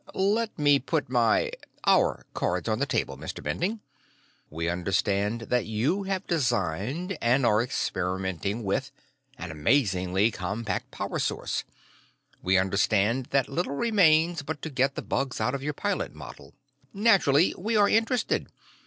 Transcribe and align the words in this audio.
"Let 0.15 0.57
me 0.57 0.79
put 0.79 1.11
my... 1.11 1.51
our 1.85 2.25
cards 2.33 2.67
on 2.67 2.79
the 2.79 2.87
table, 2.87 3.17
Mr. 3.19 3.43
Bending. 3.43 3.81
We 4.49 4.67
understand 4.67 5.41
that 5.41 5.67
you 5.67 6.05
have 6.05 6.25
designed, 6.25 7.15
and 7.21 7.45
are 7.45 7.61
experimenting 7.61 8.63
with, 8.63 8.91
an 9.37 9.51
amazingly 9.51 10.31
compact 10.31 10.89
power 10.89 11.19
source. 11.19 11.65
We 12.41 12.57
understand 12.57 13.27
that 13.27 13.47
little 13.47 13.75
remains 13.75 14.41
but 14.41 14.63
to 14.63 14.71
get 14.71 14.95
the 14.95 15.03
bugs 15.03 15.39
out 15.39 15.53
of 15.53 15.61
your 15.61 15.73
pilot 15.73 16.15
model. 16.15 16.55
"Naturally, 16.95 17.53
we 17.55 17.77
are 17.77 17.87
interested. 17.87 18.47